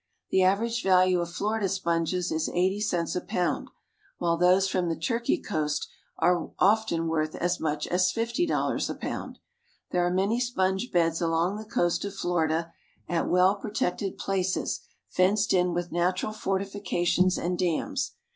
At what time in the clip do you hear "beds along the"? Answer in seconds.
10.91-11.65